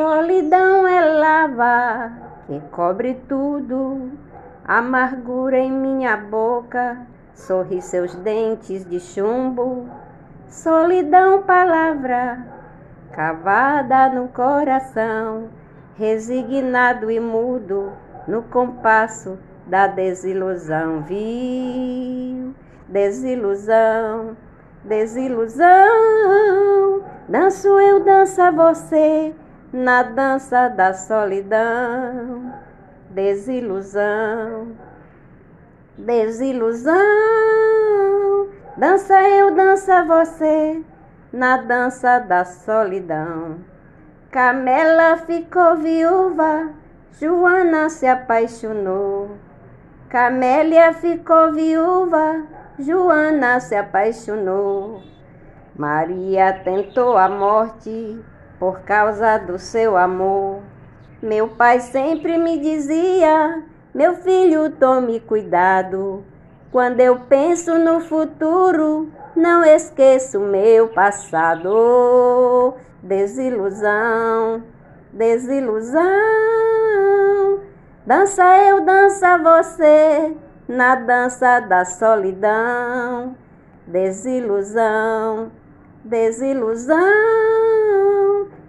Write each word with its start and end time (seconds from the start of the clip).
Solidão 0.00 0.88
é 0.88 1.18
lava 1.18 2.10
que 2.46 2.58
cobre 2.70 3.20
tudo, 3.28 4.10
amargura 4.64 5.58
em 5.58 5.70
minha 5.70 6.16
boca, 6.16 7.06
sorri 7.34 7.82
seus 7.82 8.14
dentes 8.14 8.88
de 8.88 8.98
chumbo. 8.98 9.86
Solidão, 10.48 11.42
palavra 11.42 12.46
cavada 13.12 14.08
no 14.08 14.28
coração, 14.28 15.50
resignado 15.98 17.10
e 17.10 17.20
mudo 17.20 17.92
no 18.26 18.42
compasso 18.44 19.38
da 19.66 19.86
desilusão, 19.86 21.02
viu? 21.02 22.54
Desilusão, 22.88 24.34
desilusão. 24.82 25.68
Danço 27.28 27.68
eu, 27.78 28.02
dança 28.02 28.50
você 28.50 29.34
na 29.72 30.02
dança 30.02 30.68
da 30.68 30.92
solidão. 30.94 32.52
Desilusão, 33.10 34.76
desilusão. 35.98 36.94
Dança 38.76 39.20
eu, 39.28 39.54
dança 39.54 40.04
você 40.04 40.82
na 41.32 41.56
dança 41.58 42.18
da 42.18 42.44
solidão. 42.44 43.58
Camela 44.30 45.16
ficou 45.16 45.76
viúva, 45.76 46.70
Joana 47.12 47.88
se 47.88 48.06
apaixonou. 48.06 49.36
Camélia 50.08 50.92
ficou 50.92 51.52
viúva, 51.52 52.44
Joana 52.78 53.60
se 53.60 53.74
apaixonou. 53.74 55.02
Maria 55.76 56.52
tentou 56.64 57.16
a 57.16 57.28
morte 57.28 58.18
por 58.60 58.80
causa 58.82 59.38
do 59.38 59.58
seu 59.58 59.96
amor. 59.96 60.60
Meu 61.22 61.48
pai 61.48 61.80
sempre 61.80 62.36
me 62.36 62.60
dizia: 62.60 63.64
Meu 63.94 64.14
filho, 64.16 64.70
tome 64.78 65.18
cuidado. 65.20 66.22
Quando 66.70 67.00
eu 67.00 67.20
penso 67.20 67.76
no 67.78 68.00
futuro, 68.00 69.10
não 69.34 69.64
esqueço 69.64 70.38
meu 70.38 70.88
passado. 70.88 72.74
Desilusão, 73.02 74.62
desilusão. 75.12 76.00
Dança 78.06 78.44
eu, 78.68 78.84
dança 78.84 79.38
você, 79.38 80.36
na 80.68 80.94
dança 80.96 81.60
da 81.60 81.84
solidão, 81.84 83.36
desilusão, 83.86 85.50
desilusão. 86.04 87.49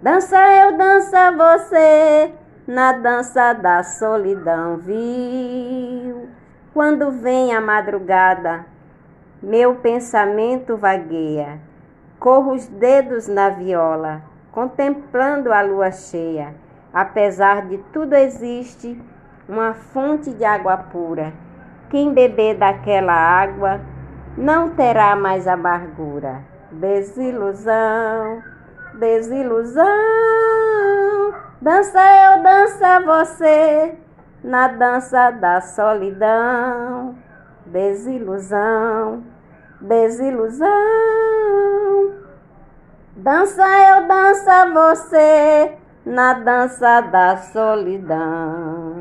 Dança 0.02 0.36
eu, 0.36 0.78
dança 0.78 1.32
você, 1.32 2.34
na 2.66 2.92
dança 2.92 3.54
da 3.54 3.84
solidão, 3.84 4.78
viu? 4.78 6.28
Quando 6.74 7.12
vem 7.12 7.54
a 7.54 7.62
madrugada, 7.62 8.66
meu 9.44 9.76
pensamento 9.76 10.76
vagueia, 10.76 11.60
corro 12.20 12.54
os 12.54 12.66
dedos 12.68 13.28
na 13.28 13.50
viola, 13.50 14.24
contemplando 14.52 15.54
a 15.54 15.62
lua 15.62 15.92
cheia. 15.92 16.56
Apesar 16.92 17.68
de 17.68 17.78
tudo 17.94 18.16
existe 18.16 19.00
uma 19.48 19.76
fonte 19.76 20.34
de 20.34 20.44
água 20.44 20.78
pura. 20.78 21.32
Quem 21.92 22.12
beber 22.12 22.58
daquela 22.58 23.14
água 23.14 23.80
não 24.36 24.70
terá 24.70 25.16
mais 25.16 25.48
amargura. 25.48 26.42
Desilusão, 26.72 28.42
desilusão. 28.94 29.86
Dança 31.62 32.00
eu, 32.02 32.44
dança 32.44 33.00
você, 33.02 33.96
na 34.44 34.68
dança 34.68 35.32
da 35.32 35.62
solidão. 35.62 37.16
Desilusão, 37.66 39.24
desilusão. 39.80 40.68
Dança 43.16 43.64
eu, 43.64 44.08
dança 44.08 44.66
você, 44.74 45.78
na 46.06 46.34
dança 46.34 47.02
da 47.02 47.38
solidão. 47.38 49.01